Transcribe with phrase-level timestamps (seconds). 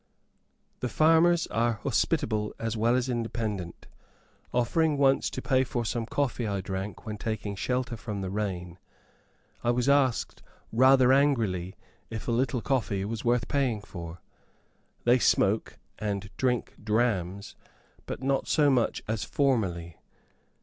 [0.79, 3.85] The farmers are hospitable as well as independent.
[4.51, 8.79] Offering once to pay for some coffee I drank when taking shelter from the rain,
[9.63, 10.41] I was asked,
[10.73, 11.75] rather angrily,
[12.09, 14.17] if a little coffee was worth paying for.
[15.03, 17.55] They smoke, and drink drams,
[18.07, 19.97] but not so much as formerly.